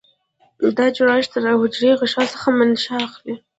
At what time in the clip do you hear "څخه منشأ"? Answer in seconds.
2.33-2.95